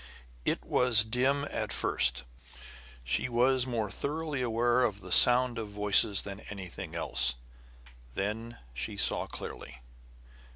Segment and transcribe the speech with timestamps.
[0.45, 2.23] It was dim at first;
[3.03, 7.35] she was more thoroughly aware of the sound of voices than anything else.
[8.15, 9.79] Then she saw clearly.